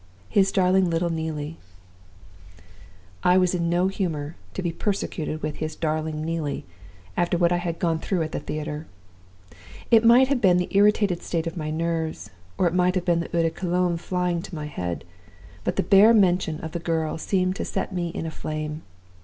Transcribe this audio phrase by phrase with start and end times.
[0.29, 1.59] His darling little Neelie
[3.23, 6.65] "I was in no humor to be persecuted with his 'Darling Neelie'
[7.15, 8.87] after what I had gone through at the theater.
[9.91, 13.19] It might have been the irritated state of my nerves, or it might have been
[13.19, 15.03] the eau de cologne flying to my head,
[15.63, 18.81] but the bare mention of the girl seemed to set me in a flame.